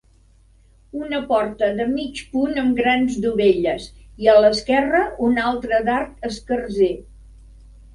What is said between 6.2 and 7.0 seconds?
escarser.